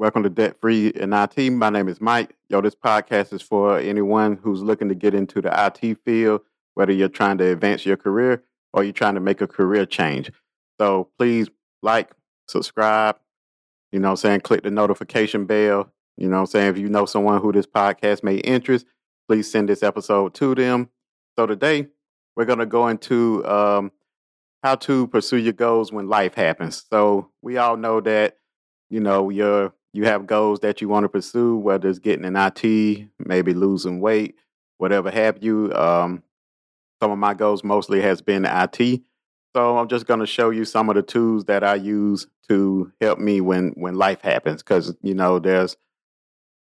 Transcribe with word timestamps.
Welcome 0.00 0.22
to 0.22 0.30
Debt 0.30 0.60
Free 0.60 0.90
in 0.90 1.12
IT. 1.12 1.50
My 1.50 1.70
name 1.70 1.88
is 1.88 2.00
Mike. 2.00 2.36
Yo, 2.48 2.60
this 2.60 2.76
podcast 2.76 3.32
is 3.32 3.42
for 3.42 3.80
anyone 3.80 4.38
who's 4.40 4.62
looking 4.62 4.88
to 4.90 4.94
get 4.94 5.12
into 5.12 5.42
the 5.42 5.50
IT 5.52 5.98
field, 6.04 6.42
whether 6.74 6.92
you're 6.92 7.08
trying 7.08 7.36
to 7.38 7.46
advance 7.46 7.84
your 7.84 7.96
career 7.96 8.44
or 8.72 8.84
you're 8.84 8.92
trying 8.92 9.14
to 9.14 9.20
make 9.20 9.40
a 9.40 9.48
career 9.48 9.84
change. 9.84 10.30
So 10.80 11.08
please 11.18 11.48
like, 11.82 12.12
subscribe, 12.46 13.16
you 13.90 13.98
know 13.98 14.10
I'm 14.10 14.16
saying? 14.16 14.42
Click 14.42 14.62
the 14.62 14.70
notification 14.70 15.46
bell. 15.46 15.92
You 16.16 16.28
know 16.28 16.38
I'm 16.38 16.46
saying? 16.46 16.68
If 16.68 16.78
you 16.78 16.88
know 16.88 17.04
someone 17.04 17.40
who 17.40 17.50
this 17.50 17.66
podcast 17.66 18.22
may 18.22 18.36
interest, 18.36 18.86
please 19.26 19.50
send 19.50 19.68
this 19.68 19.82
episode 19.82 20.32
to 20.34 20.54
them. 20.54 20.90
So 21.36 21.46
today 21.46 21.88
we're 22.36 22.44
going 22.44 22.60
to 22.60 22.66
go 22.66 22.86
into 22.86 23.44
um, 23.48 23.90
how 24.62 24.76
to 24.76 25.08
pursue 25.08 25.38
your 25.38 25.54
goals 25.54 25.90
when 25.90 26.06
life 26.06 26.34
happens. 26.34 26.84
So 26.88 27.32
we 27.42 27.56
all 27.56 27.76
know 27.76 28.00
that, 28.02 28.36
you 28.90 29.00
know, 29.00 29.28
you're, 29.30 29.74
you 29.98 30.04
have 30.04 30.28
goals 30.28 30.60
that 30.60 30.80
you 30.80 30.88
want 30.88 31.02
to 31.02 31.08
pursue, 31.08 31.56
whether 31.56 31.88
it's 31.88 31.98
getting 31.98 32.24
an 32.24 32.36
IT, 32.36 33.08
maybe 33.18 33.52
losing 33.52 34.00
weight, 34.00 34.36
whatever 34.76 35.10
have 35.10 35.42
you. 35.42 35.72
Um, 35.74 36.22
some 37.02 37.10
of 37.10 37.18
my 37.18 37.34
goals 37.34 37.64
mostly 37.64 38.00
has 38.02 38.22
been 38.22 38.44
IT. 38.44 39.02
So 39.56 39.76
I'm 39.76 39.88
just 39.88 40.06
going 40.06 40.20
to 40.20 40.26
show 40.26 40.50
you 40.50 40.64
some 40.64 40.88
of 40.88 40.94
the 40.94 41.02
tools 41.02 41.46
that 41.46 41.64
I 41.64 41.74
use 41.74 42.28
to 42.48 42.92
help 43.00 43.18
me 43.18 43.40
when 43.40 43.70
when 43.70 43.96
life 43.96 44.20
happens 44.20 44.62
because 44.62 44.94
you 45.02 45.14
know 45.14 45.40
there's 45.40 45.76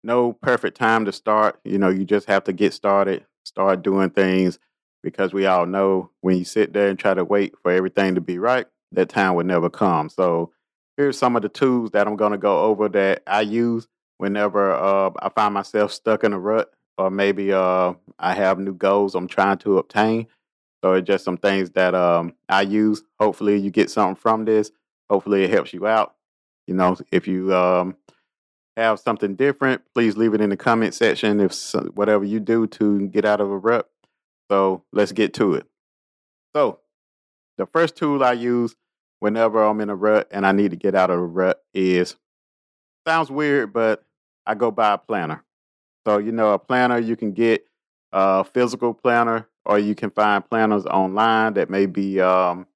no 0.02 0.32
perfect 0.32 0.78
time 0.78 1.04
to 1.04 1.12
start. 1.12 1.60
You 1.62 1.76
know, 1.76 1.90
you 1.90 2.06
just 2.06 2.26
have 2.26 2.44
to 2.44 2.54
get 2.54 2.72
started, 2.72 3.26
start 3.44 3.82
doing 3.82 4.08
things 4.08 4.58
because 5.02 5.34
we 5.34 5.44
all 5.44 5.66
know 5.66 6.10
when 6.22 6.38
you 6.38 6.44
sit 6.46 6.72
there 6.72 6.88
and 6.88 6.98
try 6.98 7.12
to 7.12 7.24
wait 7.24 7.52
for 7.62 7.70
everything 7.70 8.14
to 8.14 8.22
be 8.22 8.38
right, 8.38 8.66
that 8.92 9.10
time 9.10 9.34
would 9.34 9.46
never 9.46 9.68
come. 9.68 10.08
So 10.08 10.52
here's 11.00 11.16
some 11.16 11.34
of 11.34 11.40
the 11.40 11.48
tools 11.48 11.92
that 11.92 12.06
I'm 12.06 12.16
going 12.16 12.32
to 12.32 12.38
go 12.38 12.60
over 12.64 12.86
that 12.90 13.22
I 13.26 13.40
use 13.40 13.88
whenever 14.18 14.74
uh, 14.74 15.10
I 15.20 15.30
find 15.30 15.54
myself 15.54 15.92
stuck 15.92 16.24
in 16.24 16.34
a 16.34 16.38
rut 16.38 16.70
or 16.98 17.10
maybe 17.10 17.54
uh, 17.54 17.94
I 18.18 18.34
have 18.34 18.58
new 18.58 18.74
goals 18.74 19.14
I'm 19.14 19.26
trying 19.26 19.56
to 19.58 19.78
obtain. 19.78 20.26
So 20.84 20.92
it's 20.92 21.06
just 21.06 21.24
some 21.24 21.38
things 21.38 21.70
that 21.70 21.94
um, 21.94 22.34
I 22.50 22.62
use. 22.62 23.02
Hopefully, 23.18 23.58
you 23.58 23.70
get 23.70 23.90
something 23.90 24.14
from 24.14 24.44
this. 24.44 24.72
Hopefully, 25.08 25.44
it 25.44 25.50
helps 25.50 25.72
you 25.72 25.86
out. 25.86 26.16
You 26.66 26.74
know, 26.74 26.96
if 27.10 27.26
you 27.26 27.54
um, 27.54 27.96
have 28.76 29.00
something 29.00 29.36
different, 29.36 29.82
please 29.94 30.18
leave 30.18 30.34
it 30.34 30.42
in 30.42 30.50
the 30.50 30.56
comment 30.56 30.94
section. 30.94 31.40
If 31.40 31.54
whatever 31.94 32.24
you 32.24 32.40
do 32.40 32.66
to 32.66 33.08
get 33.08 33.24
out 33.24 33.40
of 33.40 33.50
a 33.50 33.56
rut. 33.56 33.88
So 34.50 34.84
let's 34.92 35.12
get 35.12 35.32
to 35.34 35.54
it. 35.54 35.66
So 36.54 36.80
the 37.56 37.66
first 37.66 37.96
tool 37.96 38.22
I 38.22 38.32
use 38.32 38.74
whenever 39.20 39.62
I'm 39.62 39.80
in 39.80 39.90
a 39.90 39.96
rut 39.96 40.28
and 40.30 40.46
I 40.46 40.52
need 40.52 40.72
to 40.72 40.76
get 40.76 40.94
out 40.94 41.10
of 41.10 41.18
a 41.18 41.24
rut 41.24 41.62
is 41.72 42.16
sounds 43.06 43.30
weird, 43.30 43.72
but 43.72 44.04
I 44.46 44.54
go 44.54 44.70
buy 44.70 44.94
a 44.94 44.98
planner. 44.98 45.44
So 46.06 46.18
you 46.18 46.32
know, 46.32 46.52
a 46.52 46.58
planner 46.58 46.98
you 46.98 47.16
can 47.16 47.32
get 47.32 47.64
a 48.12 48.44
physical 48.44 48.92
planner 48.92 49.48
or 49.64 49.78
you 49.78 49.94
can 49.94 50.10
find 50.10 50.48
planners 50.48 50.86
online 50.86 51.54
that 51.54 51.70
may 51.70 51.86
be, 51.86 52.20
um, 52.20 52.66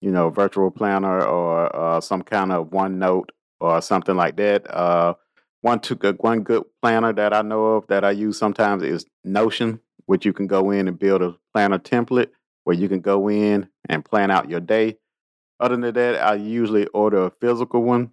you 0.00 0.10
know, 0.10 0.30
virtual 0.30 0.70
planner 0.70 1.22
or 1.22 1.74
uh, 1.74 2.00
some 2.00 2.22
kind 2.22 2.52
of 2.52 2.68
OneNote 2.68 3.28
or 3.60 3.80
something 3.82 4.16
like 4.16 4.36
that. 4.36 4.68
Uh, 4.74 5.14
one 5.60 5.80
a, 6.02 6.12
one 6.14 6.42
good 6.42 6.64
planner 6.80 7.12
that 7.12 7.34
I 7.34 7.42
know 7.42 7.66
of 7.66 7.86
that 7.88 8.04
I 8.04 8.12
use 8.12 8.38
sometimes 8.38 8.82
is 8.82 9.04
Notion, 9.24 9.80
which 10.06 10.24
you 10.24 10.32
can 10.32 10.46
go 10.46 10.70
in 10.70 10.88
and 10.88 10.98
build 10.98 11.22
a 11.22 11.36
planner 11.52 11.78
template 11.78 12.30
where 12.64 12.76
you 12.76 12.88
can 12.88 13.00
go 13.00 13.28
in 13.28 13.68
and 13.88 14.04
plan 14.04 14.30
out 14.30 14.50
your 14.50 14.60
day. 14.60 14.98
Other 15.60 15.76
than 15.76 15.94
that, 15.94 16.22
I 16.22 16.34
usually 16.34 16.86
order 16.88 17.24
a 17.24 17.30
physical 17.30 17.82
one. 17.82 18.12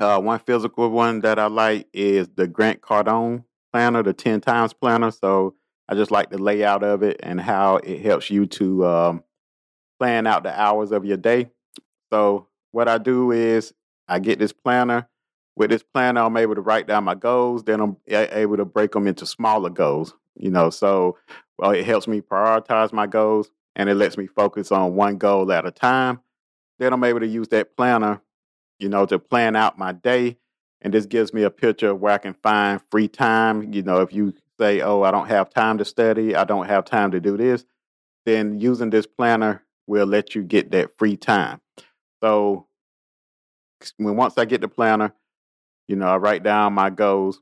Uh, 0.00 0.20
one 0.20 0.40
physical 0.40 0.90
one 0.90 1.20
that 1.20 1.38
I 1.38 1.46
like 1.46 1.86
is 1.92 2.28
the 2.34 2.46
Grant 2.46 2.80
Cardone 2.80 3.44
planner, 3.72 4.02
the 4.02 4.12
10 4.12 4.40
times 4.40 4.72
planner. 4.72 5.10
So 5.10 5.54
I 5.88 5.94
just 5.94 6.10
like 6.10 6.30
the 6.30 6.38
layout 6.38 6.82
of 6.82 7.02
it 7.02 7.20
and 7.22 7.40
how 7.40 7.76
it 7.76 8.00
helps 8.00 8.30
you 8.30 8.46
to 8.46 8.86
um, 8.86 9.24
plan 10.00 10.26
out 10.26 10.42
the 10.42 10.58
hours 10.58 10.92
of 10.92 11.04
your 11.04 11.16
day. 11.16 11.50
So 12.12 12.48
what 12.72 12.88
I 12.88 12.98
do 12.98 13.30
is 13.30 13.72
I 14.08 14.18
get 14.18 14.38
this 14.38 14.52
planner. 14.52 15.08
With 15.54 15.70
this 15.70 15.82
planner, 15.82 16.22
I'm 16.22 16.36
able 16.36 16.54
to 16.54 16.62
write 16.62 16.86
down 16.86 17.04
my 17.04 17.14
goals. 17.14 17.64
Then 17.64 17.80
I'm 17.80 17.96
able 18.08 18.56
to 18.56 18.64
break 18.64 18.92
them 18.92 19.06
into 19.06 19.26
smaller 19.26 19.70
goals. 19.70 20.14
You 20.34 20.50
know, 20.50 20.70
so 20.70 21.18
well, 21.58 21.72
it 21.72 21.84
helps 21.84 22.08
me 22.08 22.22
prioritize 22.22 22.92
my 22.92 23.06
goals 23.06 23.50
and 23.76 23.88
it 23.88 23.94
lets 23.94 24.16
me 24.16 24.26
focus 24.26 24.72
on 24.72 24.94
one 24.94 25.18
goal 25.18 25.52
at 25.52 25.66
a 25.66 25.70
time. 25.70 26.20
Then 26.82 26.92
I'm 26.92 27.04
able 27.04 27.20
to 27.20 27.28
use 27.28 27.46
that 27.50 27.76
planner, 27.76 28.20
you 28.80 28.88
know, 28.88 29.06
to 29.06 29.20
plan 29.20 29.54
out 29.54 29.78
my 29.78 29.92
day. 29.92 30.36
And 30.80 30.92
this 30.92 31.06
gives 31.06 31.32
me 31.32 31.44
a 31.44 31.50
picture 31.50 31.90
of 31.90 32.00
where 32.00 32.12
I 32.12 32.18
can 32.18 32.34
find 32.34 32.80
free 32.90 33.06
time. 33.06 33.72
You 33.72 33.82
know, 33.84 34.00
if 34.00 34.12
you 34.12 34.34
say, 34.58 34.80
oh, 34.80 35.02
I 35.02 35.12
don't 35.12 35.28
have 35.28 35.48
time 35.48 35.78
to 35.78 35.84
study, 35.84 36.34
I 36.34 36.42
don't 36.42 36.66
have 36.66 36.84
time 36.84 37.12
to 37.12 37.20
do 37.20 37.36
this, 37.36 37.64
then 38.26 38.58
using 38.58 38.90
this 38.90 39.06
planner 39.06 39.62
will 39.86 40.06
let 40.06 40.34
you 40.34 40.42
get 40.42 40.72
that 40.72 40.98
free 40.98 41.16
time. 41.16 41.60
So 42.20 42.66
when 43.98 44.16
once 44.16 44.36
I 44.36 44.44
get 44.44 44.60
the 44.60 44.66
planner, 44.66 45.14
you 45.86 45.94
know, 45.94 46.08
I 46.08 46.16
write 46.16 46.42
down 46.42 46.72
my 46.72 46.90
goals, 46.90 47.40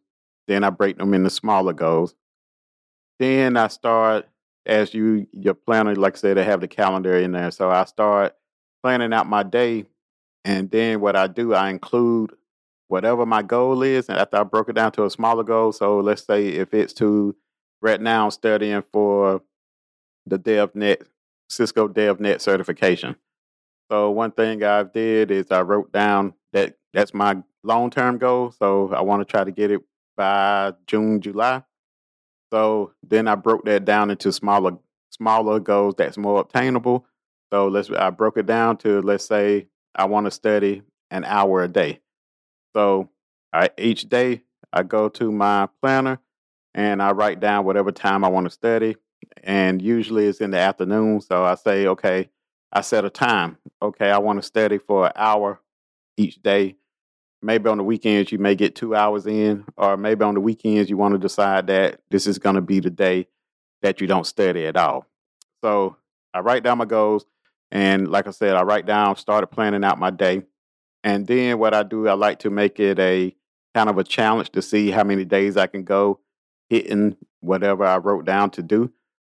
then 0.48 0.64
I 0.64 0.68
break 0.68 0.98
them 0.98 1.14
into 1.14 1.30
smaller 1.30 1.72
goals. 1.72 2.14
Then 3.18 3.56
I 3.56 3.68
start 3.68 4.28
as 4.66 4.92
you 4.92 5.26
your 5.32 5.54
planner, 5.54 5.94
like 5.94 6.16
I 6.16 6.18
said, 6.18 6.36
I 6.36 6.42
have 6.42 6.60
the 6.60 6.68
calendar 6.68 7.16
in 7.16 7.32
there. 7.32 7.50
So 7.50 7.70
I 7.70 7.86
start 7.86 8.36
planning 8.82 9.12
out 9.12 9.28
my 9.28 9.42
day. 9.42 9.86
And 10.44 10.70
then 10.70 11.00
what 11.00 11.16
I 11.16 11.26
do, 11.26 11.54
I 11.54 11.70
include 11.70 12.32
whatever 12.88 13.24
my 13.24 13.42
goal 13.42 13.82
is, 13.82 14.08
and 14.08 14.18
after 14.18 14.38
I 14.38 14.42
broke 14.42 14.68
it 14.68 14.74
down 14.74 14.92
to 14.92 15.04
a 15.04 15.10
smaller 15.10 15.44
goal, 15.44 15.72
so 15.72 16.00
let's 16.00 16.24
say 16.24 16.48
if 16.48 16.74
it's 16.74 16.92
to 16.94 17.36
right 17.80 18.00
now 18.00 18.24
I'm 18.24 18.30
studying 18.32 18.82
for 18.92 19.42
the 20.26 20.38
DevNet 20.38 21.02
Cisco 21.48 21.88
DevNet 21.88 22.40
certification. 22.40 23.16
So 23.90 24.10
one 24.10 24.30
thing 24.30 24.62
I 24.62 24.84
did 24.84 25.30
is 25.30 25.50
I 25.50 25.62
wrote 25.62 25.92
down 25.92 26.34
that 26.52 26.76
that's 26.92 27.12
my 27.12 27.42
long 27.62 27.90
term 27.90 28.18
goal. 28.18 28.52
So 28.52 28.92
I 28.92 29.00
want 29.02 29.20
to 29.20 29.30
try 29.30 29.44
to 29.44 29.50
get 29.50 29.70
it 29.70 29.80
by 30.16 30.72
June, 30.86 31.20
July. 31.20 31.62
So 32.52 32.92
then 33.02 33.28
I 33.28 33.34
broke 33.34 33.64
that 33.64 33.84
down 33.84 34.10
into 34.10 34.32
smaller 34.32 34.78
smaller 35.10 35.60
goals 35.60 35.94
that's 35.98 36.16
more 36.16 36.40
obtainable. 36.40 37.06
So 37.52 37.68
let's 37.68 37.90
I 37.90 38.10
broke 38.10 38.36
it 38.36 38.46
down 38.46 38.76
to 38.78 39.02
let's 39.02 39.24
say 39.24 39.66
I 39.94 40.04
want 40.04 40.26
to 40.26 40.30
study 40.30 40.82
an 41.10 41.24
hour 41.24 41.62
a 41.62 41.68
day. 41.68 42.00
So 42.74 43.10
I, 43.52 43.70
each 43.76 44.08
day 44.08 44.42
I 44.72 44.84
go 44.84 45.08
to 45.08 45.32
my 45.32 45.68
planner 45.82 46.20
and 46.74 47.02
I 47.02 47.10
write 47.10 47.40
down 47.40 47.64
whatever 47.64 47.90
time 47.90 48.24
I 48.24 48.28
want 48.28 48.46
to 48.46 48.50
study. 48.50 48.96
And 49.42 49.82
usually 49.82 50.26
it's 50.26 50.40
in 50.40 50.52
the 50.52 50.58
afternoon. 50.58 51.20
So 51.20 51.44
I 51.44 51.56
say, 51.56 51.86
okay, 51.88 52.30
I 52.72 52.82
set 52.82 53.04
a 53.04 53.10
time. 53.10 53.58
Okay, 53.82 54.10
I 54.10 54.18
want 54.18 54.40
to 54.40 54.46
study 54.46 54.78
for 54.78 55.06
an 55.06 55.12
hour 55.16 55.60
each 56.16 56.40
day. 56.42 56.76
Maybe 57.42 57.68
on 57.68 57.78
the 57.78 57.84
weekends 57.84 58.30
you 58.30 58.38
may 58.38 58.54
get 58.54 58.76
two 58.76 58.94
hours 58.94 59.26
in, 59.26 59.64
or 59.76 59.96
maybe 59.96 60.22
on 60.24 60.34
the 60.34 60.40
weekends 60.40 60.90
you 60.90 60.96
want 60.96 61.14
to 61.14 61.18
decide 61.18 61.66
that 61.68 62.00
this 62.10 62.26
is 62.26 62.38
going 62.38 62.54
to 62.54 62.60
be 62.60 62.80
the 62.80 62.90
day 62.90 63.26
that 63.82 64.00
you 64.00 64.06
don't 64.06 64.26
study 64.26 64.66
at 64.66 64.76
all. 64.76 65.06
So 65.64 65.96
I 66.34 66.40
write 66.40 66.62
down 66.62 66.78
my 66.78 66.84
goals. 66.84 67.24
And 67.72 68.08
like 68.08 68.26
I 68.26 68.30
said, 68.30 68.56
I 68.56 68.62
write 68.62 68.86
down, 68.86 69.16
started 69.16 69.48
planning 69.48 69.84
out 69.84 69.98
my 69.98 70.10
day. 70.10 70.42
And 71.04 71.26
then 71.26 71.58
what 71.58 71.74
I 71.74 71.82
do, 71.82 72.08
I 72.08 72.14
like 72.14 72.40
to 72.40 72.50
make 72.50 72.80
it 72.80 72.98
a 72.98 73.34
kind 73.74 73.88
of 73.88 73.98
a 73.98 74.04
challenge 74.04 74.50
to 74.50 74.62
see 74.62 74.90
how 74.90 75.04
many 75.04 75.24
days 75.24 75.56
I 75.56 75.66
can 75.66 75.84
go 75.84 76.20
hitting 76.68 77.16
whatever 77.40 77.84
I 77.84 77.98
wrote 77.98 78.24
down 78.24 78.50
to 78.50 78.62
do. 78.62 78.92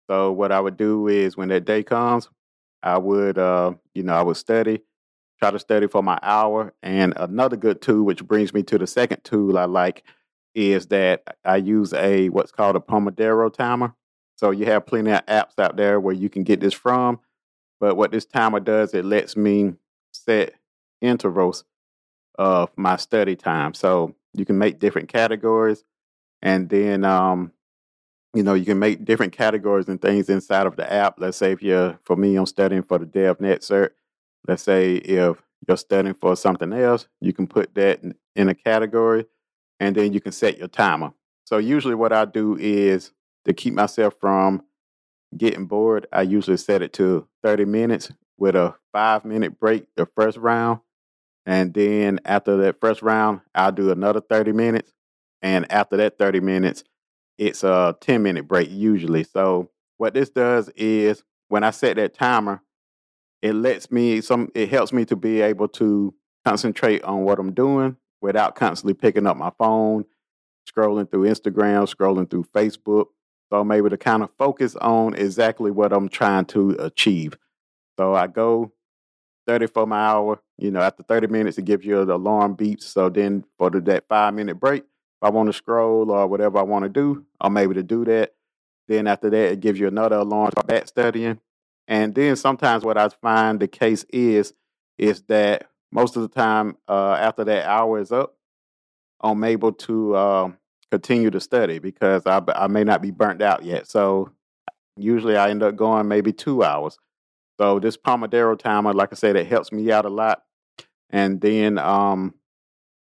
So 0.09 0.31
what 0.31 0.51
I 0.51 0.59
would 0.59 0.77
do 0.77 1.07
is 1.07 1.35
when 1.35 1.49
that 1.49 1.65
day 1.65 1.83
comes, 1.83 2.29
I 2.81 2.97
would, 2.97 3.37
uh, 3.37 3.73
you 3.93 4.03
know, 4.03 4.13
I 4.13 4.21
would 4.21 4.37
study, 4.37 4.81
try 5.39 5.51
to 5.51 5.59
study 5.59 5.87
for 5.87 6.01
my 6.01 6.19
hour. 6.21 6.73
And 6.81 7.13
another 7.17 7.57
good 7.57 7.81
tool, 7.81 8.03
which 8.03 8.23
brings 8.23 8.53
me 8.53 8.63
to 8.63 8.77
the 8.77 8.87
second 8.87 9.23
tool 9.23 9.57
I 9.57 9.65
like, 9.65 10.03
is 10.55 10.87
that 10.87 11.37
I 11.43 11.57
use 11.57 11.93
a 11.93 12.29
what's 12.29 12.51
called 12.51 12.75
a 12.75 12.79
Pomodoro 12.79 13.53
timer. 13.53 13.93
So 14.37 14.51
you 14.51 14.65
have 14.65 14.85
plenty 14.85 15.11
of 15.11 15.25
apps 15.25 15.59
out 15.59 15.77
there 15.77 15.99
where 15.99 16.15
you 16.15 16.29
can 16.29 16.43
get 16.43 16.61
this 16.61 16.73
from. 16.73 17.19
But 17.79 17.95
what 17.95 18.11
this 18.11 18.25
timer 18.25 18.59
does, 18.59 18.93
it 18.93 19.05
lets 19.05 19.35
me 19.37 19.73
set 20.11 20.53
intervals 21.01 21.63
of 22.37 22.71
my 22.75 22.95
study 22.95 23.35
time. 23.35 23.73
So 23.73 24.15
you 24.33 24.45
can 24.45 24.57
make 24.57 24.79
different 24.79 25.09
categories, 25.09 25.83
and 26.41 26.69
then 26.69 27.03
um, 27.03 27.51
you 28.33 28.43
know 28.43 28.53
you 28.53 28.65
can 28.65 28.79
make 28.79 29.05
different 29.05 29.33
categories 29.33 29.87
and 29.87 30.01
things 30.01 30.29
inside 30.29 30.67
of 30.67 30.75
the 30.75 30.91
app. 30.91 31.15
Let's 31.19 31.37
say 31.37 31.51
if 31.51 31.61
you're, 31.61 31.99
for 32.03 32.15
me, 32.15 32.35
I'm 32.35 32.45
studying 32.45 32.83
for 32.83 32.97
the 32.97 33.05
DevNet 33.05 33.59
cert. 33.59 33.91
Let's 34.47 34.63
say 34.63 34.95
if 34.95 35.41
you're 35.67 35.77
studying 35.77 36.13
for 36.13 36.35
something 36.35 36.71
else, 36.73 37.07
you 37.19 37.33
can 37.33 37.47
put 37.47 37.73
that 37.75 38.03
in, 38.03 38.15
in 38.35 38.49
a 38.49 38.55
category, 38.55 39.25
and 39.79 39.95
then 39.95 40.13
you 40.13 40.21
can 40.21 40.31
set 40.31 40.57
your 40.57 40.67
timer. 40.67 41.11
So 41.45 41.57
usually, 41.57 41.95
what 41.95 42.13
I 42.13 42.25
do 42.25 42.57
is 42.59 43.11
to 43.45 43.53
keep 43.53 43.73
myself 43.73 44.15
from 44.19 44.63
getting 45.35 45.65
bored. 45.65 46.07
I 46.13 46.21
usually 46.23 46.57
set 46.57 46.81
it 46.81 46.93
to 46.93 47.27
30 47.43 47.65
minutes 47.65 48.11
with 48.37 48.55
a 48.55 48.75
five 48.93 49.25
minute 49.25 49.59
break 49.59 49.87
the 49.95 50.05
first 50.15 50.37
round 50.37 50.79
And 51.45 51.73
then 51.73 52.21
after 52.25 52.57
that 52.59 52.81
first 52.81 53.01
round, 53.01 53.41
I'll 53.55 53.71
do 53.73 53.91
another 53.91 54.21
30 54.21 54.53
minutes. 54.53 54.93
And 55.41 55.71
after 55.71 55.97
that 55.97 56.19
30 56.19 56.41
minutes, 56.41 56.85
it's 57.39 57.63
a 57.63 57.97
10 58.01 58.23
minute 58.23 58.47
break 58.47 58.69
usually. 58.71 59.23
So 59.25 59.69
what 59.97 60.15
this 60.15 60.29
does 60.29 60.69
is 60.77 61.23
when 61.49 61.63
I 61.63 61.71
set 61.71 61.97
that 61.97 62.15
timer, 62.15 62.63
it 63.41 63.53
lets 63.55 63.91
me 63.91 64.21
some 64.21 64.49
it 64.55 64.69
helps 64.69 64.93
me 64.93 65.05
to 65.05 65.17
be 65.17 65.41
able 65.41 65.69
to 65.69 66.13
concentrate 66.45 67.03
on 67.03 67.23
what 67.23 67.39
I'm 67.39 67.53
doing 67.53 67.97
without 68.21 68.55
constantly 68.55 68.95
picking 68.95 69.27
up 69.27 69.37
my 69.37 69.51
phone, 69.59 70.05
scrolling 70.69 71.11
through 71.11 71.23
Instagram, 71.25 71.93
scrolling 71.93 72.29
through 72.29 72.45
Facebook. 72.45 73.07
So 73.49 73.59
I'm 73.59 73.71
able 73.71 73.89
to 73.89 73.97
kind 73.97 74.23
of 74.23 74.29
focus 74.37 74.75
on 74.75 75.13
exactly 75.15 75.71
what 75.71 75.93
I'm 75.93 76.09
trying 76.09 76.45
to 76.45 76.71
achieve. 76.79 77.37
So 77.97 78.13
I 78.13 78.27
go 78.27 78.71
30 79.47 79.67
for 79.67 79.87
my 79.87 79.99
hour. 79.99 80.41
You 80.57 80.71
know, 80.71 80.81
after 80.81 81.03
30 81.03 81.27
minutes, 81.27 81.57
it 81.57 81.65
gives 81.65 81.85
you 81.85 82.03
the 82.05 82.15
alarm 82.15 82.57
beeps. 82.57 82.83
So 82.83 83.09
then 83.09 83.45
for 83.57 83.69
the, 83.69 83.79
that 83.81 84.07
five 84.07 84.33
minute 84.33 84.59
break, 84.59 84.83
if 84.83 85.23
I 85.23 85.29
want 85.29 85.47
to 85.47 85.53
scroll 85.53 86.11
or 86.11 86.27
whatever 86.27 86.59
I 86.59 86.63
want 86.63 86.83
to 86.83 86.89
do, 86.89 87.25
I'm 87.39 87.57
able 87.57 87.75
to 87.75 87.83
do 87.83 88.05
that. 88.05 88.33
Then 88.87 89.07
after 89.07 89.29
that, 89.29 89.51
it 89.53 89.59
gives 89.59 89.79
you 89.79 89.87
another 89.87 90.17
alarm 90.17 90.51
for 90.55 90.63
back 90.63 90.87
studying. 90.87 91.39
And 91.87 92.13
then 92.13 92.35
sometimes 92.35 92.83
what 92.83 92.97
I 92.97 93.09
find 93.09 93.59
the 93.59 93.67
case 93.67 94.05
is, 94.09 94.53
is 94.97 95.21
that 95.23 95.69
most 95.91 96.15
of 96.15 96.21
the 96.21 96.27
time 96.27 96.77
uh, 96.87 97.13
after 97.13 97.43
that 97.45 97.65
hour 97.65 97.99
is 97.99 98.11
up, 98.11 98.35
I'm 99.21 99.43
able 99.43 99.71
to 99.73 100.15
uh, 100.15 100.51
continue 100.91 101.29
to 101.31 101.39
study 101.39 101.79
because 101.79 102.25
I, 102.25 102.41
I 102.55 102.67
may 102.67 102.83
not 102.83 103.01
be 103.01 103.11
burnt 103.11 103.41
out 103.41 103.63
yet. 103.63 103.87
So 103.87 104.31
usually 104.95 105.37
I 105.37 105.49
end 105.49 105.63
up 105.63 105.75
going 105.75 106.07
maybe 106.07 106.33
two 106.33 106.63
hours. 106.63 106.97
So 107.59 107.79
this 107.79 107.97
Pomodoro 107.97 108.57
timer, 108.57 108.93
like 108.93 109.09
I 109.11 109.15
said, 109.15 109.35
it 109.35 109.47
helps 109.47 109.71
me 109.71 109.91
out 109.91 110.05
a 110.05 110.09
lot. 110.09 110.43
And 111.09 111.41
then 111.41 111.77
um, 111.77 112.35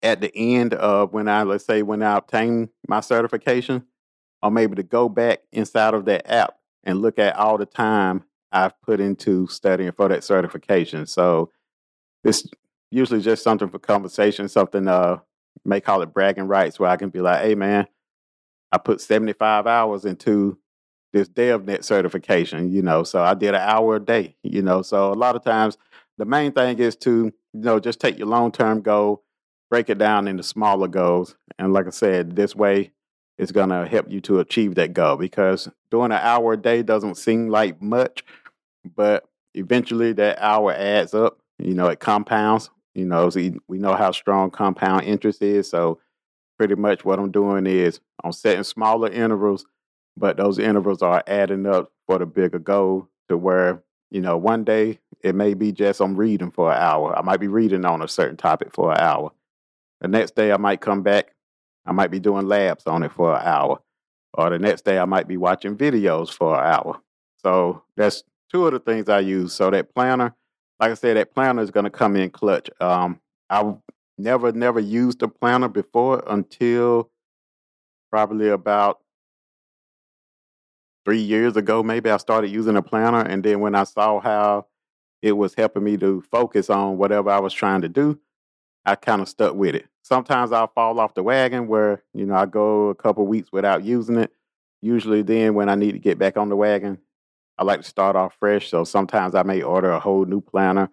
at 0.02 0.22
the 0.22 0.32
end 0.36 0.74
of 0.74 1.14
when 1.14 1.28
I 1.28 1.44
let's 1.44 1.66
say 1.66 1.82
when 1.82 2.02
I 2.02 2.18
obtain 2.18 2.70
my 2.88 3.02
certification, 3.02 3.84
I'm 4.42 4.58
able 4.58 4.76
to 4.76 4.84
go 4.84 5.10
back 5.10 5.40
inside 5.52 5.94
of 5.94 6.06
that 6.06 6.30
app 6.32 6.56
and 6.84 7.02
look 7.02 7.20
at 7.20 7.36
all 7.36 7.58
the 7.58 7.66
time 7.66 8.24
I've 8.52 8.80
put 8.82 9.00
into 9.00 9.48
studying 9.48 9.92
for 9.92 10.08
that 10.08 10.24
certification. 10.24 11.06
So 11.06 11.52
it's 12.24 12.48
usually 12.90 13.22
just 13.22 13.44
something 13.44 13.70
for 13.70 13.80
conversation, 13.80 14.48
something 14.48 14.88
uh 14.88 15.18
may 15.66 15.82
call 15.82 16.02
it 16.02 16.14
bragging 16.14 16.48
rights 16.48 16.80
where 16.80 16.90
I 16.90 16.98
can 16.98 17.10
be 17.10 17.22
like, 17.22 17.42
hey 17.42 17.56
man, 17.56 17.88
I 18.72 18.78
put 18.78 19.02
75 19.02 19.68
hours 19.68 20.06
into 20.06 20.58
this 21.12 21.28
DevNet 21.28 21.84
certification, 21.84 22.72
you 22.72 22.82
know, 22.82 23.04
so 23.04 23.22
I 23.22 23.34
did 23.34 23.56
an 23.56 23.62
hour 23.62 23.96
a 23.96 24.00
day, 24.00 24.36
you 24.44 24.62
know. 24.62 24.82
So 24.82 25.12
a 25.12 25.16
lot 25.16 25.36
of 25.36 25.44
times 25.44 25.78
the 26.18 26.26
main 26.26 26.52
thing 26.52 26.78
is 26.80 26.96
to, 26.98 27.26
you 27.26 27.34
know, 27.54 27.80
just 27.80 28.00
take 28.00 28.18
your 28.18 28.28
long 28.28 28.52
term 28.52 28.82
goal, 28.82 29.24
break 29.70 29.90
it 29.90 29.98
down 29.98 30.28
into 30.28 30.44
smaller 30.44 30.88
goals. 30.88 31.36
And 31.58 31.74
like 31.74 31.88
I 31.88 31.92
said, 31.92 32.36
this 32.36 32.56
way 32.56 32.92
it's 33.40 33.54
going 33.54 33.70
to 33.70 33.88
help 33.88 34.12
you 34.12 34.20
to 34.20 34.40
achieve 34.40 34.76
that 34.76 34.94
goal 34.94 35.16
because 35.16 35.70
doing 35.90 36.12
an 36.12 36.20
hour 36.22 36.54
a 36.54 36.58
day 36.58 36.84
doesn't 36.84 37.16
seem 37.16 37.48
like 37.48 37.82
much, 37.82 38.24
but 38.96 39.24
eventually 39.54 40.12
that 40.14 40.40
hour 40.40 40.74
adds 40.74 41.14
up. 41.14 41.40
You 41.58 41.74
know, 41.74 41.88
it 41.88 42.00
compounds. 42.00 42.70
You 43.00 43.06
know, 43.06 43.30
so 43.30 43.40
we 43.68 43.80
know 43.80 43.96
how 43.96 44.12
strong 44.12 44.52
compound 44.52 45.04
interest 45.04 45.42
is. 45.42 45.70
So 45.70 46.00
pretty 46.58 46.76
much 46.76 47.06
what 47.06 47.20
I'm 47.20 47.32
doing 47.32 47.66
is 47.66 48.00
I'm 48.24 48.32
setting 48.34 48.64
smaller 48.64 49.10
intervals 49.10 49.66
but 50.18 50.38
those 50.38 50.60
intervals 50.60 51.02
are 51.02 51.24
adding 51.28 51.66
up 51.66 51.92
for 52.06 52.20
the 52.20 52.26
bigger 52.26 52.60
goal 52.60 53.08
to 53.30 53.38
where 53.38 53.82
you 54.12 54.22
know 54.22 54.38
one 54.38 54.64
day 54.64 55.00
it 55.24 55.36
may 55.36 55.54
be 55.54 55.72
just 55.72 56.02
i'm 56.02 56.16
reading 56.16 56.52
for 56.52 56.72
an 56.72 56.78
hour. 56.78 57.18
I 57.18 57.22
might 57.22 57.40
be 57.40 57.48
reading 57.48 57.86
on 57.86 58.02
a 58.02 58.08
certain 58.08 58.38
topic 58.38 58.74
for 58.74 58.92
an 58.92 59.00
hour. 59.00 59.32
The 60.02 60.08
next 60.08 60.36
day 60.36 60.52
i 60.52 60.58
might 60.58 60.82
come 60.82 61.02
back 61.04 61.34
i 61.86 61.92
might 61.92 62.12
be 62.12 62.20
doing 62.20 62.48
labs 62.48 62.86
on 62.88 63.04
it 63.04 63.12
for 63.14 63.36
an 63.36 63.42
hour 63.46 63.82
or 64.34 64.50
the 64.50 64.60
next 64.60 64.86
day 64.86 65.00
i 65.00 65.06
might 65.06 65.28
be 65.28 65.38
watching 65.38 65.78
videos 65.78 66.32
for 66.32 66.56
an 66.56 66.66
hour. 66.66 67.00
So 67.38 67.84
that's 67.96 68.24
two 68.52 68.68
of 68.68 68.74
the 68.74 68.80
things 68.80 69.10
i 69.10 69.20
use. 69.20 69.54
So 69.54 69.70
that 69.72 69.94
planner 69.96 70.36
like 70.80 70.92
i 70.92 70.94
said 70.94 71.18
that 71.18 71.34
planner 71.34 71.62
is 71.62 71.72
going 71.72 71.84
to 71.84 71.90
come 71.90 72.16
in 72.16 72.30
clutch 72.30 72.70
um, 72.80 73.20
i 73.50 73.74
never 74.18 74.52
never 74.52 74.80
used 74.80 75.22
a 75.24 75.28
planner 75.28 75.68
before 75.68 76.24
until 76.28 77.10
probably 78.10 78.50
about 78.50 79.00
three 81.06 81.20
years 81.20 81.58
ago, 81.58 81.82
maybe 81.82 82.10
I 82.10 82.18
started 82.18 82.50
using 82.50 82.78
a 82.78 82.82
planner. 82.82 83.22
And 83.22 83.44
then 83.44 83.62
when 83.62 83.74
I 83.74 83.84
saw 83.84 84.20
how 84.20 84.68
it 85.22 85.32
was 85.34 85.56
helping 85.56 85.84
me 85.84 85.98
to 85.98 86.22
focus 86.30 86.70
on 86.70 86.98
whatever 86.98 87.32
I 87.32 87.40
was 87.40 87.54
trying 87.54 87.82
to 87.82 87.90
do, 87.90 88.20
I 88.86 88.96
kind 88.96 89.22
of 89.22 89.28
stuck 89.28 89.56
with 89.56 89.74
it. 89.74 89.88
Sometimes 90.04 90.52
I'll 90.52 90.68
fall 90.68 91.00
off 91.00 91.14
the 91.14 91.24
wagon 91.24 91.68
where, 91.68 92.04
you 92.14 92.28
know, 92.28 92.36
I 92.36 92.46
go 92.46 92.90
a 92.90 92.96
couple 92.96 93.26
weeks 93.28 93.52
without 93.52 93.84
using 93.84 94.18
it. 94.18 94.32
Usually 94.82 95.22
then 95.22 95.56
when 95.56 95.68
I 95.68 95.76
need 95.76 95.92
to 95.92 96.00
get 96.00 96.18
back 96.18 96.38
on 96.38 96.50
the 96.50 96.56
wagon, 96.56 97.00
I 97.60 97.64
like 97.66 97.82
to 97.82 97.88
start 97.88 98.16
off 98.16 98.38
fresh. 98.40 98.70
So 98.70 98.86
sometimes 98.86 99.36
I 99.36 99.44
may 99.44 99.62
order 99.62 99.92
a 99.92 100.00
whole 100.00 100.24
new 100.24 100.40
planner 100.40 100.90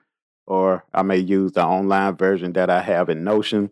or 0.48 0.84
I 0.92 1.02
may 1.02 1.18
use 1.18 1.52
the 1.52 1.64
online 1.64 2.16
version 2.16 2.52
that 2.54 2.70
I 2.70 2.82
have 2.82 3.08
in 3.08 3.22
Notion. 3.22 3.70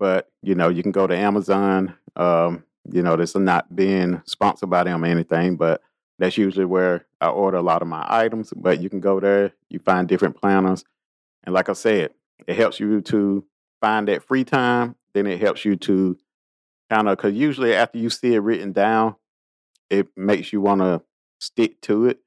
But, 0.00 0.28
you 0.42 0.56
know, 0.56 0.68
you 0.68 0.82
can 0.82 0.90
go 0.90 1.06
to 1.06 1.16
Amazon. 1.16 1.94
Um, 2.16 2.64
you 2.90 3.02
know, 3.02 3.16
this 3.16 3.30
is 3.30 3.40
not 3.40 3.74
being 3.74 4.22
sponsored 4.26 4.70
by 4.70 4.82
them 4.82 5.04
or 5.04 5.06
anything, 5.06 5.56
but 5.56 5.80
that's 6.18 6.36
usually 6.36 6.64
where 6.64 7.06
I 7.20 7.28
order 7.28 7.58
a 7.58 7.62
lot 7.62 7.80
of 7.80 7.88
my 7.88 8.04
items. 8.08 8.52
But 8.56 8.80
you 8.80 8.90
can 8.90 9.00
go 9.00 9.20
there, 9.20 9.52
you 9.70 9.78
find 9.78 10.08
different 10.08 10.36
planners. 10.36 10.84
And 11.44 11.54
like 11.54 11.68
I 11.68 11.74
said, 11.74 12.10
it 12.48 12.56
helps 12.56 12.80
you 12.80 13.02
to 13.02 13.44
find 13.80 14.08
that 14.08 14.24
free 14.24 14.44
time. 14.44 14.96
Then 15.14 15.28
it 15.28 15.40
helps 15.40 15.64
you 15.64 15.76
to 15.76 16.18
kind 16.90 17.08
of, 17.08 17.18
because 17.18 17.34
usually 17.34 17.72
after 17.72 17.98
you 17.98 18.10
see 18.10 18.34
it 18.34 18.40
written 18.40 18.72
down, 18.72 19.14
it 19.90 20.08
makes 20.16 20.52
you 20.52 20.60
want 20.60 20.80
to 20.80 21.02
stick 21.38 21.80
to 21.82 22.06
it. 22.06 22.20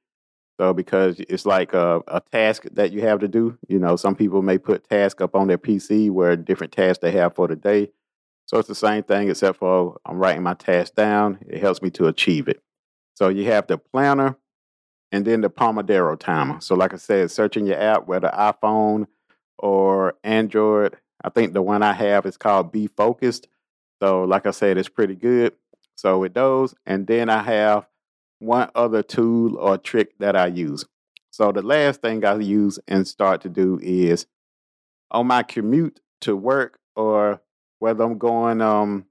So 0.60 0.74
because 0.74 1.20
it's 1.20 1.46
like 1.46 1.72
a, 1.72 2.02
a 2.06 2.20
task 2.20 2.64
that 2.72 2.92
you 2.92 3.00
have 3.02 3.20
to 3.20 3.28
do. 3.28 3.56
You 3.68 3.78
know, 3.78 3.96
some 3.96 4.14
people 4.14 4.42
may 4.42 4.58
put 4.58 4.88
task 4.88 5.20
up 5.20 5.34
on 5.34 5.48
their 5.48 5.58
PC 5.58 6.10
where 6.10 6.36
different 6.36 6.72
tasks 6.72 7.00
they 7.00 7.12
have 7.12 7.34
for 7.34 7.48
the 7.48 7.56
day. 7.56 7.90
So 8.46 8.58
it's 8.58 8.68
the 8.68 8.74
same 8.74 9.04
thing, 9.04 9.30
except 9.30 9.58
for 9.58 9.98
I'm 10.04 10.18
writing 10.18 10.42
my 10.42 10.54
task 10.54 10.94
down. 10.94 11.38
It 11.48 11.60
helps 11.60 11.80
me 11.80 11.90
to 11.90 12.08
achieve 12.08 12.48
it. 12.48 12.62
So 13.14 13.28
you 13.28 13.44
have 13.46 13.66
the 13.68 13.78
planner 13.78 14.36
and 15.12 15.24
then 15.24 15.40
the 15.40 15.50
Pomodoro 15.50 16.18
timer. 16.18 16.60
So, 16.60 16.74
like 16.74 16.94
I 16.94 16.96
said, 16.96 17.30
searching 17.30 17.66
your 17.66 17.78
app, 17.78 18.06
whether 18.06 18.28
iPhone 18.28 19.06
or 19.58 20.14
Android, 20.24 20.96
I 21.22 21.30
think 21.30 21.52
the 21.52 21.62
one 21.62 21.82
I 21.82 21.92
have 21.92 22.26
is 22.26 22.36
called 22.36 22.72
Be 22.72 22.86
Focused. 22.86 23.48
So, 24.02 24.24
like 24.24 24.46
I 24.46 24.50
said, 24.52 24.78
it's 24.78 24.88
pretty 24.88 25.14
good. 25.14 25.54
So, 25.96 26.18
with 26.18 26.34
those, 26.34 26.74
and 26.86 27.06
then 27.06 27.28
I 27.28 27.42
have 27.42 27.86
one 28.40 28.70
other 28.74 29.02
tool 29.02 29.56
or 29.56 29.78
trick 29.78 30.18
that 30.18 30.34
I 30.34 30.48
use. 30.48 30.84
So, 31.30 31.52
the 31.52 31.62
last 31.62 32.02
thing 32.02 32.24
I 32.24 32.36
use 32.36 32.78
and 32.88 33.06
start 33.06 33.42
to 33.42 33.48
do 33.48 33.78
is 33.80 34.26
on 35.10 35.28
my 35.28 35.44
commute 35.44 36.00
to 36.22 36.36
work 36.36 36.78
or 36.96 37.40
whether 37.78 38.04
I'm 38.04 38.18
going 38.18 38.60
um 38.60 39.06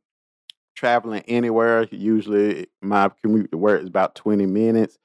traveling 0.79 1.24
anywhere, 1.27 1.88
usually 1.91 2.67
my 2.81 3.12
commute 3.21 3.51
to 3.51 3.57
work 3.57 3.81
is 3.81 3.88
about 3.88 4.15
20 4.15 4.45
minutes. 4.45 4.98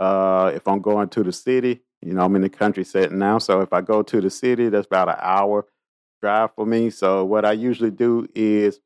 Uh, 0.00 0.50
if 0.52 0.66
I'm 0.66 0.80
going 0.80 1.08
to 1.10 1.22
the 1.22 1.30
city, 1.30 1.80
you 2.00 2.12
know, 2.12 2.24
I'm 2.24 2.34
in 2.34 2.42
the 2.42 2.48
country 2.48 2.82
setting 2.82 3.20
now. 3.20 3.38
So 3.38 3.60
if 3.60 3.72
I 3.72 3.82
go 3.82 4.02
to 4.02 4.20
the 4.20 4.30
city, 4.30 4.68
that's 4.68 4.86
about 4.86 5.08
an 5.08 5.18
hour 5.20 5.66
drive 6.20 6.50
for 6.56 6.66
me. 6.66 6.90
So 6.90 7.24
what 7.24 7.44
I 7.44 7.52
usually 7.52 7.92
do 7.92 8.26
is 8.34 8.80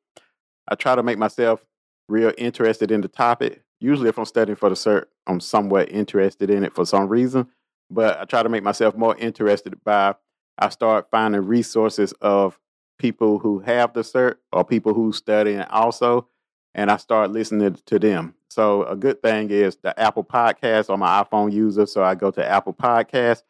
I 0.68 0.74
try 0.74 0.94
to 0.94 1.02
make 1.02 1.16
myself 1.16 1.64
real 2.06 2.32
interested 2.36 2.90
in 2.90 3.00
the 3.00 3.08
topic. 3.08 3.62
Usually, 3.80 4.09
if 4.09 4.18
I'm 4.18 4.25
studying 4.25 4.56
for 4.56 4.68
the 4.68 4.75
cert, 4.75 5.04
I'm 5.26 5.40
somewhat 5.40 5.90
interested 5.90 6.50
in 6.50 6.64
it 6.64 6.75
for 6.75 6.87
some 6.87 7.09
reason. 7.09 7.49
But 7.90 8.18
I 8.18 8.25
try 8.25 8.42
to 8.42 8.49
make 8.49 8.62
myself 8.62 8.97
more 8.97 9.16
interested 9.16 9.83
by 9.85 10.14
I 10.59 10.71
start 10.71 11.09
finding 11.11 11.42
resources 11.42 12.12
of 12.21 12.59
people 12.99 13.38
who 13.38 13.59
have 13.61 13.92
the 13.92 14.00
cert 14.00 14.37
or 14.52 14.64
people 14.64 14.95
who 14.95 15.12
study 15.12 15.54
and 15.54 15.66
also, 15.66 16.28
and 16.75 16.90
I 16.90 16.97
start 16.97 17.30
listening 17.30 17.76
to 17.87 17.99
them. 17.99 18.35
So 18.50 18.85
a 18.85 18.97
good 18.97 19.21
thing 19.23 19.50
is 19.50 19.76
the 19.76 19.99
Apple 20.00 20.25
Podcast 20.25 20.88
on 20.88 21.00
my 21.00 21.23
iPhone 21.23 21.52
user. 21.52 21.85
So 21.87 22.02
I 22.02 22.14
go 22.14 22.30
to 22.30 22.45
Apple 22.45 22.73
Podcast. 22.73 23.42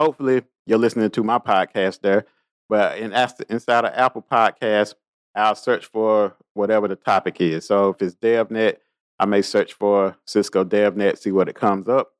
Hopefully 0.00 0.42
you're 0.66 0.78
listening 0.78 1.10
to 1.10 1.22
my 1.22 1.38
podcast 1.38 2.00
there. 2.00 2.24
But 2.68 2.98
in, 2.98 3.12
inside 3.50 3.84
of 3.84 3.92
Apple 3.94 4.24
Podcast, 4.28 4.94
I'll 5.34 5.54
search 5.54 5.86
for 5.86 6.34
whatever 6.54 6.88
the 6.88 6.96
topic 6.96 7.40
is. 7.40 7.66
So 7.66 7.90
if 7.90 8.00
it's 8.00 8.14
DevNet, 8.14 8.76
I 9.18 9.26
may 9.26 9.42
search 9.42 9.74
for 9.74 10.16
Cisco 10.26 10.64
DevNet, 10.64 11.18
see 11.18 11.32
what 11.32 11.48
it 11.48 11.54
comes 11.54 11.88
up. 11.88 12.12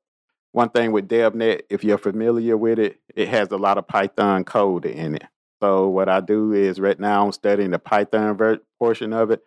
One 0.51 0.69
thing 0.69 0.91
with 0.91 1.09
DevNet, 1.09 1.63
if 1.69 1.83
you're 1.83 1.97
familiar 1.97 2.55
with 2.55 2.79
it, 2.79 2.99
it 3.15 3.27
has 3.27 3.51
a 3.51 3.57
lot 3.57 3.77
of 3.77 3.87
Python 3.87 4.45
code 4.45 4.85
in 4.85 5.15
it. 5.15 5.25
So 5.61 5.89
what 5.89 6.09
I 6.09 6.21
do 6.21 6.53
is 6.53 6.79
right 6.79 6.99
now 6.99 7.25
I'm 7.25 7.31
studying 7.31 7.71
the 7.71 7.79
Python 7.79 8.37
ver- 8.37 8.61
portion 8.79 9.13
of 9.13 9.31
it. 9.31 9.43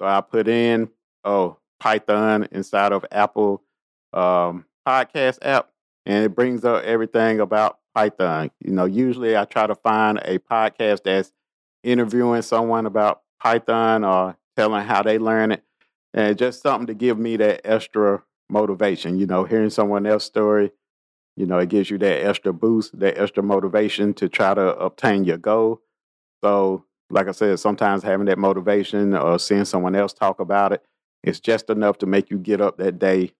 So 0.00 0.06
I 0.06 0.20
put 0.20 0.48
in 0.48 0.90
oh 1.24 1.58
Python 1.80 2.46
inside 2.52 2.92
of 2.92 3.04
Apple 3.10 3.62
um, 4.12 4.66
podcast 4.86 5.38
app, 5.42 5.68
and 6.06 6.24
it 6.24 6.34
brings 6.34 6.64
up 6.64 6.84
everything 6.84 7.40
about 7.40 7.78
Python. 7.94 8.50
You 8.60 8.72
know, 8.72 8.84
usually 8.84 9.36
I 9.36 9.44
try 9.44 9.66
to 9.66 9.74
find 9.74 10.18
a 10.18 10.38
podcast 10.38 11.02
that's 11.04 11.32
interviewing 11.82 12.42
someone 12.42 12.86
about 12.86 13.22
Python 13.40 14.04
or 14.04 14.36
telling 14.56 14.84
how 14.84 15.02
they 15.02 15.18
learn 15.18 15.52
it, 15.52 15.64
and 16.14 16.36
just 16.38 16.62
something 16.62 16.86
to 16.86 16.94
give 16.94 17.18
me 17.18 17.36
that 17.36 17.62
extra 17.64 18.22
motivation. 18.48 19.18
You 19.18 19.26
know, 19.26 19.44
hearing 19.44 19.70
someone 19.70 20.06
else's 20.06 20.26
story, 20.26 20.72
you 21.36 21.46
know, 21.46 21.58
it 21.58 21.68
gives 21.68 21.90
you 21.90 21.98
that 21.98 22.24
extra 22.24 22.52
boost, 22.52 22.98
that 22.98 23.18
extra 23.18 23.42
motivation 23.42 24.14
to 24.14 24.28
try 24.28 24.54
to 24.54 24.76
obtain 24.76 25.24
your 25.24 25.38
goal. 25.38 25.80
So, 26.44 26.84
like 27.10 27.28
I 27.28 27.32
said, 27.32 27.58
sometimes 27.60 28.02
having 28.02 28.26
that 28.26 28.38
motivation 28.38 29.14
or 29.14 29.38
seeing 29.38 29.64
someone 29.64 29.94
else 29.94 30.12
talk 30.12 30.40
about 30.40 30.72
it, 30.72 30.82
it's 31.22 31.40
just 31.40 31.70
enough 31.70 31.98
to 31.98 32.06
make 32.06 32.30
you 32.30 32.38
get 32.38 32.60
up 32.60 32.78
that 32.78 32.98
day 32.98 33.32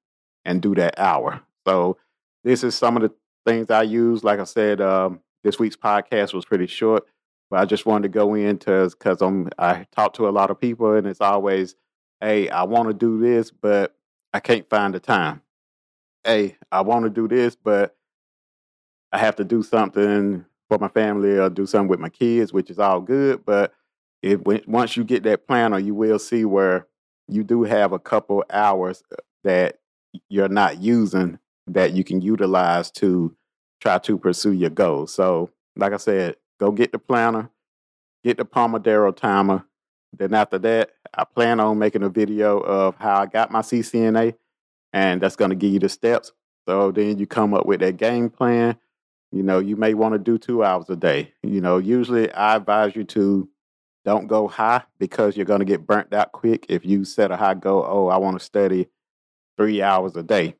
and 0.45 0.63
do 0.63 0.75
that 0.77 0.99
hour. 0.99 1.41
So, 1.67 1.99
this 2.45 2.65
is 2.65 2.75
some 2.75 2.97
of 2.97 3.03
the 3.03 3.13
things 3.47 3.71
I 3.71 3.83
use. 3.83 4.25
Like 4.25 4.41
I 4.41 4.45
said, 4.45 4.81
um, 4.81 5.21
this 5.45 5.59
week's 5.59 5.77
podcast 5.77 6.33
was 6.33 6.45
pretty 6.45 6.67
short, 6.67 7.07
but 7.51 7.61
I 7.61 7.65
just 7.65 7.87
wanted 7.87 8.05
to 8.05 8.09
go 8.09 8.35
into 8.35 8.89
because 8.91 9.21
I'm 9.21 9.49
I 9.59 9.87
talk 9.95 10.15
to 10.15 10.29
a 10.29 10.31
lot 10.31 10.51
of 10.51 10.61
people, 10.61 10.95
and 10.95 11.07
it's 11.07 11.21
always, 11.21 11.75
hey, 12.23 12.49
I 12.49 12.63
want 12.63 12.89
to 12.89 12.95
do 12.95 13.21
this, 13.21 13.51
but 13.51 13.95
I 14.33 14.39
can't 14.41 14.69
find 14.71 14.95
the 14.95 15.01
time. 15.01 15.43
Hey, 16.25 16.57
I 16.71 16.81
want 16.83 17.05
to 17.05 17.11
do 17.11 17.27
this, 17.27 17.57
but 17.57 17.97
I 19.13 19.19
have 19.19 19.37
to 19.37 19.45
do 19.45 19.63
something 19.63 20.45
for 20.69 20.79
my 20.79 20.89
family 20.89 21.37
or 21.37 21.51
do 21.51 21.67
something 21.67 21.89
with 21.89 21.99
my 21.99 22.09
kids, 22.09 22.53
which 22.53 22.71
is 22.71 22.79
all 22.79 23.01
good. 23.01 23.45
But 23.45 23.75
if 24.23 24.41
once 24.67 24.97
you 24.97 25.03
get 25.03 25.25
that 25.25 25.49
planner, 25.49 25.81
you 25.81 25.95
will 25.95 26.21
see 26.21 26.45
where 26.45 26.87
you 27.27 27.43
do 27.43 27.65
have 27.65 27.93
a 27.93 27.99
couple 27.99 28.45
hours 28.51 29.03
uh, 29.13 29.17
that 29.43 29.81
you're 30.29 30.49
not 30.49 30.81
using 30.81 31.39
that 31.67 31.93
you 31.93 32.05
can 32.05 32.21
utilize 32.21 32.91
to 32.91 33.35
try 33.81 33.99
to 33.99 34.17
pursue 34.17 34.53
your 34.53 34.71
goals. 34.71 35.13
So, 35.13 35.51
like 35.77 35.93
I 35.93 35.97
said, 35.97 36.37
go 36.61 36.71
get 36.71 36.93
the 36.93 36.99
planner, 36.99 37.51
get 38.23 38.37
the 38.37 38.45
Pomodoro 38.45 39.15
timer. 39.15 39.65
Then 40.17 40.35
after 40.35 40.59
that, 40.59 40.91
I 41.15 41.25
plan 41.25 41.61
on 41.61 41.79
making 41.79 42.03
a 42.03 42.09
video 42.09 42.59
of 42.59 42.97
how 42.97 43.23
I 43.23 43.27
got 43.27 43.51
my 43.51 43.61
CCNA, 43.61 44.35
and 44.93 45.21
that's 45.21 45.37
going 45.37 45.51
to 45.51 45.57
give 45.57 45.73
you 45.73 45.79
the 45.79 45.89
steps. 45.89 46.33
So 46.69 46.93
then 46.93 47.19
you 47.19 47.27
come 47.27 47.55
up 47.55 47.67
with 47.67 47.81
that 47.81 47.97
game 47.97 48.31
plan. 48.31 48.77
You 49.33 49.43
know, 49.43 49.59
you 49.59 49.77
may 49.77 49.95
want 49.95 50.13
to 50.13 50.19
do 50.19 50.39
two 50.39 50.63
hours 50.63 50.91
a 50.91 50.97
day. 50.97 51.33
You 51.43 51.61
know, 51.61 51.79
usually 51.79 52.31
I 52.33 52.57
advise 52.57 52.95
you 52.95 53.05
to 53.05 53.49
don't 54.05 54.27
go 54.27 54.49
high 54.49 54.83
because 54.99 55.37
you're 55.37 55.47
going 55.47 55.61
to 55.61 55.65
get 55.65 55.87
burnt 55.87 56.13
out 56.13 56.33
quick 56.33 56.67
if 56.69 56.85
you 56.85 57.05
set 57.05 57.31
a 57.31 57.37
high 57.37 57.55
goal. 57.55 57.85
Oh, 57.89 58.09
I 58.09 58.19
want 58.19 58.39
to 58.39 58.45
study 58.45 58.89
three 59.57 59.81
hours 59.81 60.17
a 60.17 60.23
day. 60.23 60.57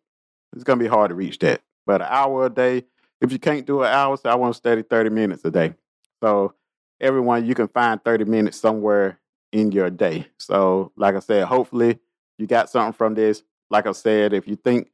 It's 0.55 0.65
going 0.65 0.79
to 0.79 0.85
be 0.85 0.89
hard 0.89 1.11
to 1.11 1.15
reach 1.15 1.39
that. 1.41 1.63
But 1.87 2.03
an 2.03 2.09
hour 2.11 2.47
a 2.47 2.51
day, 2.51 2.85
if 3.21 3.33
you 3.33 3.39
can't 3.39 3.67
do 3.67 3.83
an 3.83 3.89
hour, 3.89 4.17
so 4.17 4.31
I 4.31 4.35
want 4.37 4.55
to 4.55 4.57
study 4.57 4.83
30 4.83 5.11
minutes 5.11 5.45
a 5.45 5.51
day. 5.51 5.75
So, 6.23 6.55
everyone, 7.01 7.47
you 7.47 7.55
can 7.55 7.69
find 7.69 8.03
30 8.03 8.25
minutes 8.25 8.59
somewhere 8.59 9.19
in 9.53 9.71
your 9.73 9.91
day. 9.91 10.27
So, 10.39 10.93
like 10.97 11.15
I 11.15 11.21
said, 11.21 11.45
hopefully 11.45 11.99
you 12.39 12.47
got 12.47 12.71
something 12.71 12.93
from 12.93 13.15
this. 13.15 13.43
Like 13.71 13.87
I 13.87 13.93
said, 13.93 14.33
if 14.33 14.49
you 14.49 14.57
think 14.57 14.91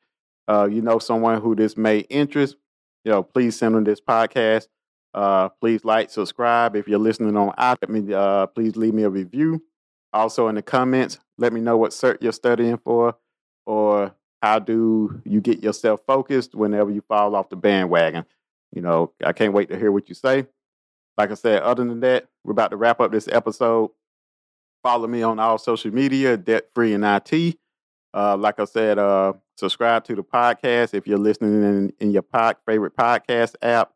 uh, 0.49 0.69
you 0.71 0.83
know 0.83 0.99
someone 0.99 1.41
who 1.41 1.55
this 1.55 1.77
may 1.77 2.01
interest, 2.01 2.57
you 3.05 3.13
know, 3.13 3.23
please 3.23 3.57
send 3.57 3.75
them 3.75 3.85
this 3.85 4.01
podcast. 4.01 4.69
Uh, 5.15 5.49
please 5.49 5.85
like, 5.85 6.11
subscribe. 6.11 6.77
If 6.77 6.87
you're 6.87 6.99
listening 6.99 7.37
on 7.37 7.53
iTunes, 7.53 8.13
uh, 8.13 8.47
please 8.47 8.77
leave 8.77 8.95
me 8.95 9.05
a 9.05 9.11
review. 9.11 9.63
Also 10.13 10.49
in 10.49 10.55
the 10.55 10.63
comments, 10.63 11.19
let 11.39 11.53
me 11.53 11.61
know 11.61 11.77
what 11.77 11.93
cert 11.93 12.19
you're 12.21 12.33
studying 12.33 12.79
for 12.79 13.17
or 13.67 14.15
how 14.43 14.59
do 14.59 15.21
you 15.25 15.41
get 15.41 15.63
yourself 15.63 16.01
focused 16.07 16.55
whenever 16.55 16.91
you 16.91 17.03
fall 17.03 17.35
off 17.35 17.49
the 17.49 17.57
bandwagon? 17.57 18.25
You 18.75 18.83
know, 18.83 19.13
I 19.25 19.33
can't 19.33 19.53
wait 19.53 19.69
to 19.71 19.79
hear 19.79 19.93
what 19.93 20.09
you 20.09 20.15
say. 20.15 20.47
Like 21.17 21.31
I 21.31 21.35
said, 21.35 21.63
other 21.63 21.85
than 21.85 22.01
that, 22.01 22.29
we're 22.45 22.53
about 22.53 22.71
to 22.71 22.77
wrap 22.77 23.01
up 23.01 23.11
this 23.11 23.29
episode. 23.29 23.91
Follow 24.83 25.07
me 25.07 25.23
on 25.23 25.39
all 25.39 25.59
social 25.59 25.93
media, 25.93 26.37
Debt 26.37 26.69
Free 26.75 26.95
in 26.95 27.05
IT. 27.05 27.57
Uh, 28.15 28.37
like 28.37 28.59
I 28.59 28.65
said, 28.65 28.99
uh, 28.99 29.35
subscribe 29.57 30.05
to 30.05 30.15
the 30.15 30.23
podcast 30.23 30.95
if 30.95 31.07
you're 31.07 31.19
listening 31.19 31.63
in, 31.63 31.93
in 31.99 32.11
your 32.11 32.23
pod, 32.23 32.57
favorite 32.67 32.97
podcast 32.97 33.55
app. 33.61 33.93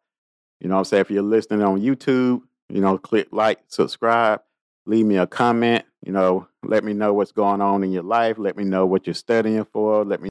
You 0.60 0.68
know 0.68 0.78
I'm 0.78 0.84
saying? 0.84 1.02
If 1.02 1.10
you're 1.10 1.22
listening 1.22 1.62
on 1.62 1.80
YouTube, 1.80 2.42
you 2.68 2.80
know, 2.80 2.98
click 2.98 3.28
like, 3.32 3.60
subscribe, 3.68 4.42
leave 4.86 5.06
me 5.06 5.16
a 5.16 5.26
comment. 5.26 5.84
You 6.04 6.12
know, 6.12 6.48
let 6.64 6.84
me 6.84 6.92
know 6.92 7.12
what's 7.12 7.32
going 7.32 7.60
on 7.60 7.84
in 7.84 7.92
your 7.92 8.02
life. 8.02 8.36
Let 8.38 8.56
me 8.56 8.64
know 8.64 8.86
what 8.86 9.06
you're 9.06 9.14
studying 9.14 9.64
for. 9.64 10.04
Let 10.04 10.20
me 10.20 10.20